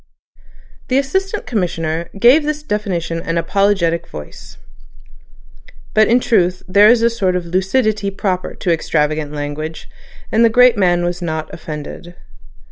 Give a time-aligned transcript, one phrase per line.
[0.87, 4.57] The Assistant Commissioner gave this definition in an apologetic voice.
[5.93, 9.87] But in truth there is a sort of lucidity proper to extravagant language,
[10.31, 12.15] and the great man was not offended.